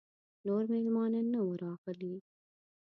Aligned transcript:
نور 0.45 0.63
مېلمانه 0.73 1.19
نه 1.31 1.39
وه 1.45 1.55
راغلي. 1.65 2.15